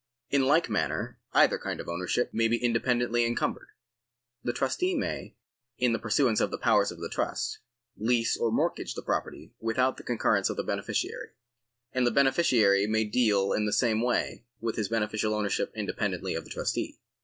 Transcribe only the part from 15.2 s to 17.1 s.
ownership independently of the trustee.